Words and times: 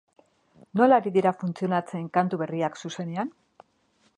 Nola 0.81 0.97
ari 1.01 1.11
dira 1.17 1.33
funtzionatzen 1.43 2.07
kantu 2.17 2.41
berriak 2.43 2.81
zuzenean? 2.85 3.31